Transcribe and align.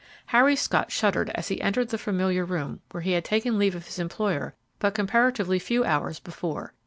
Harry 0.29 0.55
Scott 0.55 0.91
shuddered 0.91 1.29
as 1.35 1.49
he 1.49 1.61
entered 1.61 1.89
the 1.89 1.97
familiar 1.99 2.43
room 2.43 2.81
where 2.89 3.01
he 3.03 3.11
had 3.11 3.23
taken 3.23 3.59
leave 3.59 3.75
of 3.75 3.85
his 3.85 3.99
employer 3.99 4.55
but 4.79 4.95
comparatively 4.95 5.59
few 5.59 5.83
hours 5.83 6.19
before. 6.19 6.73